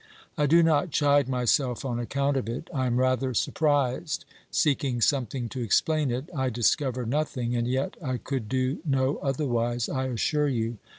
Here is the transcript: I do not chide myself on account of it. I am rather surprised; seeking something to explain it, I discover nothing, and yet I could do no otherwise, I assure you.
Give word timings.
I 0.35 0.47
do 0.47 0.63
not 0.63 0.89
chide 0.89 1.29
myself 1.29 1.85
on 1.85 1.99
account 1.99 2.35
of 2.35 2.49
it. 2.49 2.71
I 2.73 2.87
am 2.87 2.97
rather 2.97 3.35
surprised; 3.35 4.25
seeking 4.49 4.99
something 4.99 5.47
to 5.49 5.61
explain 5.61 6.09
it, 6.09 6.27
I 6.35 6.49
discover 6.49 7.05
nothing, 7.05 7.55
and 7.55 7.67
yet 7.67 7.97
I 8.03 8.17
could 8.17 8.49
do 8.49 8.79
no 8.83 9.17
otherwise, 9.17 9.89
I 9.89 10.07
assure 10.07 10.47
you. 10.49 10.79